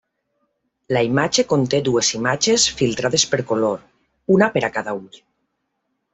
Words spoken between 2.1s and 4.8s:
imatges filtrades per color, una per a